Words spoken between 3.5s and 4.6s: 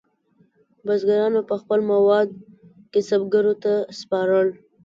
ته سپارل.